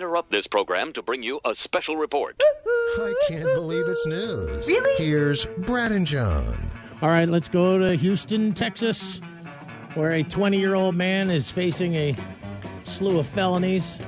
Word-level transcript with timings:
interrupt 0.00 0.30
this 0.30 0.46
program 0.46 0.94
to 0.94 1.02
bring 1.02 1.22
you 1.22 1.38
a 1.44 1.54
special 1.54 1.94
report. 1.94 2.34
I 2.40 3.12
can't 3.28 3.44
believe 3.44 3.86
it's 3.86 4.06
news. 4.06 4.66
Really? 4.66 5.04
Here's 5.04 5.44
Brad 5.58 5.92
and 5.92 6.06
John. 6.06 6.70
All 7.02 7.10
right, 7.10 7.28
let's 7.28 7.48
go 7.48 7.76
to 7.76 7.94
Houston, 7.96 8.54
Texas, 8.54 9.20
where 9.92 10.12
a 10.12 10.22
20 10.22 10.58
year 10.58 10.74
old 10.74 10.94
man 10.94 11.28
is 11.28 11.50
facing 11.50 11.96
a 11.96 12.16
slew 12.84 13.18
of 13.18 13.26
felonies. 13.26 13.98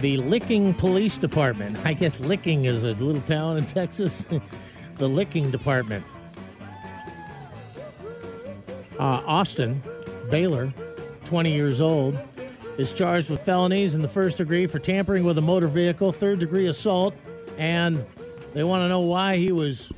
The 0.00 0.16
Licking 0.16 0.72
Police 0.72 1.18
Department, 1.18 1.78
I 1.84 1.92
guess 1.92 2.20
Licking 2.20 2.64
is 2.64 2.84
a 2.84 2.94
little 2.94 3.20
town 3.22 3.58
in 3.58 3.66
Texas, 3.66 4.24
the 4.94 5.08
Licking 5.08 5.50
Department. 5.50 6.02
Uh, 8.98 9.22
Austin 9.26 9.82
Baylor, 10.30 10.72
20 11.26 11.52
years 11.52 11.82
old, 11.82 12.16
is 12.78 12.92
charged 12.92 13.30
with 13.30 13.40
felonies 13.40 13.94
in 13.94 14.02
the 14.02 14.08
first 14.08 14.38
degree 14.38 14.66
for 14.66 14.78
tampering 14.78 15.24
with 15.24 15.38
a 15.38 15.42
motor 15.42 15.68
vehicle, 15.68 16.12
third 16.12 16.38
degree 16.38 16.66
assault, 16.66 17.14
and 17.56 18.04
they 18.52 18.64
want 18.64 18.82
to 18.82 18.88
know 18.88 19.00
why 19.00 19.36
he 19.36 19.52
was 19.52 19.92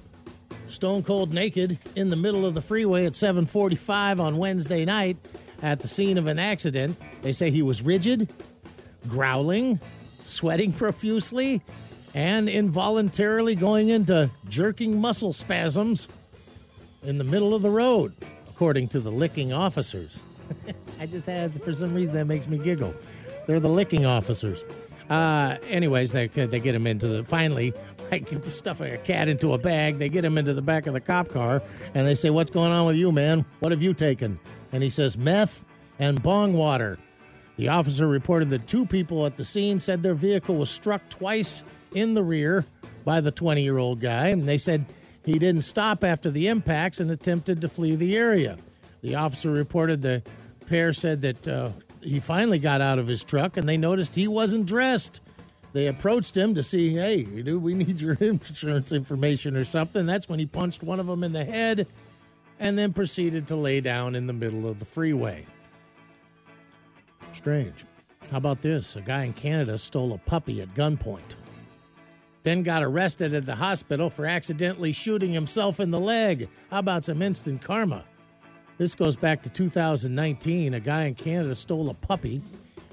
stone 0.69 1.03
cold 1.03 1.33
naked 1.33 1.79
in 1.95 2.11
the 2.11 2.17
middle 2.17 2.45
of 2.45 2.55
the 2.55 2.61
freeway 2.61 3.07
at 3.07 3.15
7:45 3.15 4.21
on 4.21 4.37
Wednesday 4.37 4.85
night 4.85 5.17
at 5.63 5.81
the 5.81 5.89
scene 5.89 6.19
of 6.19 6.27
an 6.27 6.39
accident. 6.39 6.97
They 7.23 7.33
say 7.33 7.51
he 7.51 7.63
was 7.63 7.81
rigid, 7.81 8.29
growling, 9.09 9.81
sweating 10.25 10.73
profusely, 10.73 11.63
and 12.15 12.49
involuntarily 12.49 13.55
going 13.55 13.89
into 13.89 14.31
jerking 14.49 15.01
muscle 15.01 15.33
spasms 15.33 16.09
in 17.03 17.19
the 17.19 17.25
middle 17.25 17.55
of 17.55 17.63
the 17.63 17.71
road, 17.71 18.13
according 18.49 18.89
to 18.89 19.01
the 19.01 19.13
licking 19.13 19.53
officers. 19.53 20.21
I 21.01 21.07
just 21.07 21.27
had, 21.27 21.63
for 21.63 21.75
some 21.75 21.95
reason, 21.95 22.15
that 22.15 22.27
makes 22.27 22.47
me 22.47 22.59
giggle. 22.59 22.95
They're 23.47 23.61
the 23.61 23.69
licking 23.69 24.07
officers. 24.07 24.65
Uh, 25.09 25.57
anyways, 25.69 26.11
they 26.13 26.27
they 26.27 26.59
get 26.59 26.75
him 26.75 26.87
into 26.87 27.07
the 27.07 27.25
finally 27.25 27.73
like 28.11 28.29
stuffing 28.49 28.93
a 28.93 28.99
cat 28.99 29.29
into 29.29 29.53
a 29.53 29.59
bag. 29.59 29.99
They 29.99 30.09
get 30.09 30.25
him 30.25 30.37
into 30.37 30.53
the 30.53 30.63
back 30.63 30.87
of 30.87 30.95
the 30.95 31.01
cop 31.01 31.29
car 31.29 31.63
and 31.95 32.07
they 32.07 32.15
say, 32.15 32.31
"What's 32.31 32.51
going 32.51 32.73
on 32.73 32.87
with 32.87 32.97
you, 32.97 33.13
man? 33.13 33.45
What 33.61 33.71
have 33.71 33.83
you 33.83 33.95
taken?" 33.95 34.39
And 34.73 34.83
he 34.83 34.91
says, 34.91 35.17
"Meth 35.17 35.65
and 35.99 36.21
bong 36.23 36.55
water." 36.55 36.99
The 37.57 37.69
officer 37.69 38.07
reported 38.07 38.51
that 38.51 38.67
two 38.67 38.85
people 38.85 39.25
at 39.27 39.37
the 39.37 39.45
scene 39.45 39.81
said 39.81 40.03
their 40.03 40.15
vehicle 40.15 40.57
was 40.57 40.71
struck 40.71 41.09
twice 41.09 41.65
in 41.95 42.15
the 42.15 42.23
rear 42.23 42.67
by 43.05 43.21
the 43.21 43.31
20 43.31 43.63
year 43.63 43.79
old 43.79 44.01
guy, 44.01 44.29
and 44.29 44.47
they 44.47 44.59
said 44.59 44.85
he 45.25 45.39
didn't 45.39 45.63
stop 45.63 46.05
after 46.05 46.31
the 46.31 46.49
impacts 46.49 47.01
and 47.01 47.11
attempted 47.11 47.61
to 47.61 47.69
flee 47.69 47.95
the 47.95 48.17
area. 48.17 48.59
The 49.03 49.15
officer 49.15 49.51
reported 49.51 50.03
the 50.03 50.23
pair 50.67 50.93
said 50.93 51.21
that 51.23 51.49
uh, 51.49 51.71
he 52.01 52.21
finally 52.21 52.59
got 52.59 52.81
out 52.81 52.99
of 52.99 53.07
his 53.07 53.25
truck 53.25 53.57
and 53.57 53.69
they 53.69 53.77
noticed 53.77 54.15
he 54.15 54.29
wasn't 54.29 54.67
dressed. 54.67 55.21
They 55.73 55.89
approached 55.89 56.37
him 56.37 56.55
to 56.55 56.63
see, 56.63 56.95
hey, 56.95 57.25
dude, 57.25 57.63
we 57.63 57.75
need 57.75 58.01
your 58.01 58.15
insurance 58.21 58.93
information 58.93 59.57
or 59.57 59.65
something. 59.65 60.07
That's 60.07 60.29
when 60.29 60.39
he 60.39 60.47
punched 60.47 60.83
one 60.83 61.01
of 61.01 61.07
them 61.07 61.25
in 61.25 61.33
the 61.33 61.45
head 61.45 61.87
and 62.59 62.79
then 62.79 62.93
proceeded 62.93 63.47
to 63.49 63.57
lay 63.57 63.81
down 63.81 64.15
in 64.15 64.27
the 64.27 64.33
middle 64.33 64.67
of 64.67 64.79
the 64.79 64.85
freeway. 64.85 65.45
Strange. 67.35 67.85
How 68.31 68.39
about 68.39 68.61
this? 68.61 68.97
A 68.97 69.01
guy 69.01 69.25
in 69.25 69.33
Canada 69.33 69.79
stole 69.79 70.13
a 70.13 70.19
puppy 70.19 70.61
at 70.61 70.75
gunpoint, 70.75 71.35
then 72.43 72.63
got 72.63 72.83
arrested 72.83 73.35
at 73.35 73.47
the 73.47 73.55
hospital 73.55 74.11
for 74.11 74.27
accidentally 74.27 74.93
shooting 74.93 75.33
himself 75.33 75.79
in 75.79 75.91
the 75.91 76.01
leg. 76.01 76.49
How 76.71 76.79
about 76.79 77.05
some 77.05 77.23
instant 77.23 77.63
karma? 77.63 78.05
This 78.79 78.95
goes 78.95 79.17
back 79.17 79.43
to 79.43 79.51
2019. 79.51 80.75
A 80.75 80.81
guy 80.81 81.05
in 81.05 81.15
Canada 81.15 81.55
stole 81.55 81.89
a 81.89 81.95
puppy, 81.95 82.43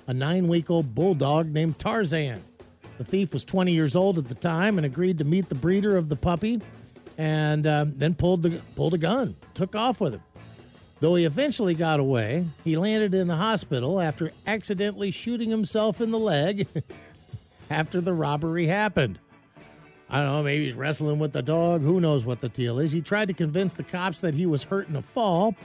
a 0.07 0.13
nine 0.13 0.47
week 0.47 0.69
old 0.69 0.95
bulldog 0.95 1.49
named 1.49 1.77
Tarzan. 1.77 2.41
The 2.97 3.03
thief 3.03 3.33
was 3.33 3.43
20 3.43 3.73
years 3.73 3.95
old 3.95 4.17
at 4.17 4.29
the 4.29 4.35
time 4.35 4.77
and 4.77 4.85
agreed 4.85 5.17
to 5.17 5.25
meet 5.25 5.49
the 5.49 5.55
breeder 5.55 5.97
of 5.97 6.07
the 6.07 6.15
puppy 6.15 6.61
and 7.17 7.67
uh, 7.67 7.85
then 7.87 8.15
pulled, 8.15 8.43
the, 8.43 8.61
pulled 8.75 8.93
a 8.93 8.97
gun, 8.97 9.35
took 9.55 9.75
off 9.75 9.99
with 9.99 10.13
him. 10.13 10.23
Though 11.01 11.15
he 11.15 11.25
eventually 11.25 11.73
got 11.73 11.99
away, 11.99 12.45
he 12.63 12.77
landed 12.77 13.13
in 13.13 13.27
the 13.27 13.35
hospital 13.35 13.99
after 13.99 14.31
accidentally 14.47 15.11
shooting 15.11 15.49
himself 15.49 15.99
in 15.99 16.11
the 16.11 16.19
leg 16.19 16.65
after 17.69 17.99
the 17.99 18.13
robbery 18.13 18.67
happened. 18.67 19.19
I 20.13 20.17
don't 20.17 20.27
know, 20.27 20.43
maybe 20.43 20.65
he's 20.65 20.75
wrestling 20.75 21.17
with 21.17 21.33
the 21.33 21.41
dog. 21.41 21.81
Who 21.81 21.99
knows 21.99 22.23
what 22.23 22.39
the 22.39 22.49
deal 22.49 22.77
is? 22.77 22.91
He 22.91 23.01
tried 23.01 23.29
to 23.29 23.33
convince 23.33 23.73
the 23.73 23.81
cops 23.81 24.21
that 24.21 24.35
he 24.35 24.45
was 24.45 24.61
hurt 24.61 24.87
in 24.87 24.95
a 24.95 25.01
fall, 25.01 25.55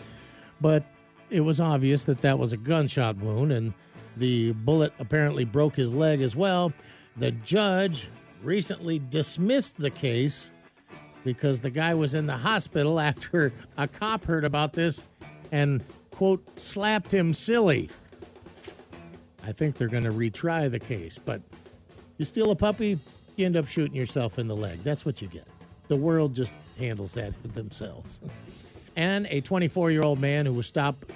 but 0.59 0.84
it 1.28 1.42
was 1.42 1.60
obvious 1.60 2.04
that 2.04 2.22
that 2.22 2.38
was 2.38 2.54
a 2.54 2.56
gunshot 2.56 3.19
wound, 3.19 3.53
and 3.53 3.75
the 4.16 4.53
bullet 4.53 4.94
apparently 5.00 5.44
broke 5.44 5.76
his 5.76 5.92
leg 5.92 6.22
as 6.22 6.34
well. 6.34 6.72
The 7.19 7.32
judge 7.32 8.09
recently 8.42 8.98
dismissed 9.10 9.76
the 9.76 9.91
case 9.91 10.48
because 11.25 11.60
the 11.60 11.69
guy 11.69 11.92
was 11.92 12.15
in 12.15 12.25
the 12.25 12.38
hospital 12.38 12.98
after 13.00 13.53
a 13.76 13.86
cop 13.86 14.25
heard 14.25 14.47
about 14.47 14.72
this 14.72 15.03
and, 15.53 15.84
quote, 16.10 16.42
slapped 16.59 17.12
him 17.12 17.34
silly. 17.34 17.91
I 19.44 19.53
think 19.53 19.76
they're 19.76 19.88
going 19.88 20.04
to 20.04 20.10
retry 20.10 20.70
the 20.70 20.80
case, 20.80 21.19
but 21.22 21.42
you 22.16 22.25
steal 22.25 22.50
a 22.50 22.56
puppy, 22.56 22.98
you 23.38 23.47
end 23.47 23.56
up 23.56 23.69
shooting 23.69 23.97
yourself 23.97 24.38
in 24.38 24.49
the 24.49 24.56
leg. 24.56 24.82
That's 24.82 25.04
what 25.04 25.22
you 25.22 25.28
get. 25.28 25.47
The 25.88 25.97
world 25.97 26.34
just 26.34 26.53
handles 26.78 27.15
that 27.15 27.32
themselves. 27.54 28.21
And 28.97 29.26
a 29.31 29.41
24 29.41 29.91
year 29.91 30.03
old 30.03 30.21
man 30.21 30.47
who 30.47 30.54
was 30.54 30.66
stopped 30.66 31.12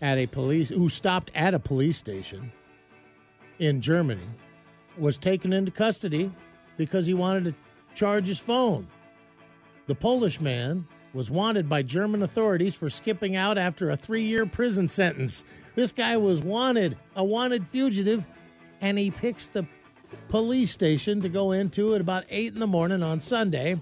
at 0.00 0.18
a 0.18 0.26
police 0.26 0.68
who 0.68 0.88
stopped 0.88 1.30
at 1.34 1.54
a 1.54 1.58
police 1.58 1.96
station 1.96 2.52
in 3.58 3.80
Germany 3.80 4.26
was 4.98 5.18
taken 5.18 5.52
into 5.52 5.70
custody 5.70 6.30
because 6.76 7.06
he 7.06 7.14
wanted 7.14 7.44
to 7.44 7.54
charge 7.94 8.26
his 8.26 8.38
phone. 8.38 8.86
The 9.86 9.94
Polish 9.94 10.40
man 10.40 10.86
was 11.14 11.30
wanted 11.30 11.68
by 11.68 11.82
German 11.82 12.22
authorities 12.22 12.74
for 12.74 12.90
skipping 12.90 13.36
out 13.36 13.56
after 13.56 13.90
a 13.90 13.96
three 13.96 14.22
year 14.22 14.44
prison 14.44 14.88
sentence. 14.88 15.44
This 15.74 15.92
guy 15.92 16.16
was 16.16 16.40
wanted, 16.40 16.96
a 17.14 17.24
wanted 17.24 17.66
fugitive, 17.66 18.26
and 18.80 18.98
he 18.98 19.10
picks 19.10 19.48
the 19.48 19.66
police 20.28 20.70
station 20.70 21.20
to 21.20 21.28
go 21.28 21.52
into 21.52 21.94
at 21.94 22.00
about 22.00 22.24
8 22.28 22.54
in 22.54 22.60
the 22.60 22.66
morning 22.66 23.02
on 23.02 23.20
Sunday. 23.20 23.80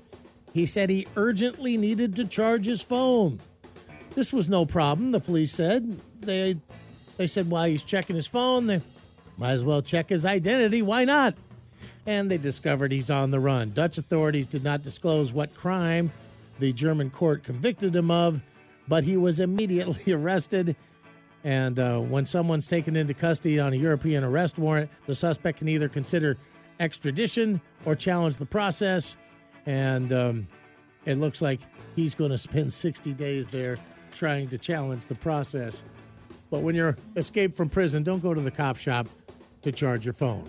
He 0.52 0.66
said 0.66 0.88
he 0.88 1.06
urgently 1.16 1.76
needed 1.76 2.14
to 2.16 2.24
charge 2.24 2.66
his 2.66 2.80
phone. 2.80 3.40
This 4.14 4.32
was 4.32 4.48
no 4.48 4.64
problem, 4.64 5.10
the 5.10 5.20
police 5.20 5.52
said. 5.52 5.98
They 6.20 6.56
they 7.16 7.26
said 7.26 7.50
while 7.50 7.66
he's 7.66 7.82
checking 7.82 8.16
his 8.16 8.26
phone, 8.26 8.66
they 8.66 8.80
might 9.36 9.52
as 9.52 9.64
well 9.64 9.82
check 9.82 10.08
his 10.08 10.24
identity. 10.24 10.82
Why 10.82 11.04
not? 11.04 11.34
And 12.06 12.30
they 12.30 12.38
discovered 12.38 12.92
he's 12.92 13.10
on 13.10 13.30
the 13.30 13.40
run. 13.40 13.72
Dutch 13.72 13.98
authorities 13.98 14.46
did 14.46 14.62
not 14.62 14.82
disclose 14.82 15.32
what 15.32 15.54
crime 15.54 16.12
the 16.58 16.72
German 16.72 17.10
court 17.10 17.42
convicted 17.44 17.94
him 17.94 18.10
of, 18.10 18.40
but 18.86 19.04
he 19.04 19.16
was 19.16 19.40
immediately 19.40 20.12
arrested. 20.12 20.76
And 21.44 21.78
uh, 21.78 21.98
when 22.00 22.24
someone's 22.24 22.66
taken 22.66 22.96
into 22.96 23.12
custody 23.12 23.60
on 23.60 23.74
a 23.74 23.76
European 23.76 24.24
arrest 24.24 24.58
warrant, 24.58 24.90
the 25.06 25.14
suspect 25.14 25.58
can 25.58 25.68
either 25.68 25.88
consider 25.90 26.38
extradition 26.80 27.60
or 27.84 27.94
challenge 27.94 28.38
the 28.38 28.46
process. 28.46 29.18
And 29.66 30.12
um, 30.12 30.48
it 31.04 31.18
looks 31.18 31.42
like 31.42 31.60
he's 31.94 32.14
going 32.14 32.30
to 32.30 32.38
spend 32.38 32.72
60 32.72 33.12
days 33.12 33.48
there 33.48 33.76
trying 34.12 34.48
to 34.48 34.58
challenge 34.58 35.06
the 35.06 35.14
process. 35.14 35.82
But 36.50 36.62
when 36.62 36.74
you're 36.74 36.96
escaped 37.16 37.56
from 37.56 37.68
prison, 37.68 38.02
don't 38.02 38.22
go 38.22 38.32
to 38.32 38.40
the 38.40 38.50
cop 38.50 38.76
shop 38.76 39.06
to 39.62 39.72
charge 39.72 40.04
your 40.06 40.14
phone. 40.14 40.48